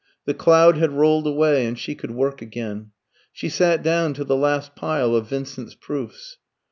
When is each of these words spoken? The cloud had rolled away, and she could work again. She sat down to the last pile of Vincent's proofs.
The 0.25 0.33
cloud 0.33 0.77
had 0.77 0.93
rolled 0.93 1.27
away, 1.27 1.63
and 1.67 1.77
she 1.77 1.93
could 1.93 2.09
work 2.09 2.41
again. 2.41 2.89
She 3.31 3.49
sat 3.49 3.83
down 3.83 4.15
to 4.15 4.23
the 4.23 4.35
last 4.35 4.73
pile 4.75 5.13
of 5.15 5.29
Vincent's 5.29 5.75
proofs. 5.75 6.37